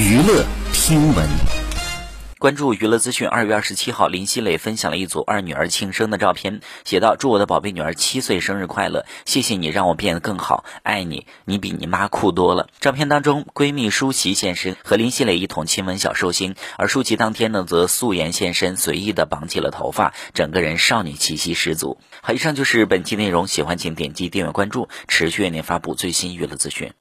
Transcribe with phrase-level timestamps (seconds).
[0.00, 1.28] 娱乐听闻。
[2.38, 3.28] 关注娱乐资讯。
[3.28, 9.04] 二月二十七号，林熙蕾分享了一组二女儿庆生的照片，写道：“祝我的宝贝女儿七岁生日快乐！
[9.26, 21.98] 谢谢你让我变得更好，爱你，你比你妈酷多了。”照片当中，闺蜜舒淇现身，和林熙蕾一同亲吻小寿星，而舒淇当天呢，则素颜现身，随意的绑起了头发，整个人少女气息十足。
[22.22, 26.94] 好，以上就是本期内容，喜欢请点击订阅关注，持续为您发布最新娱乐资讯。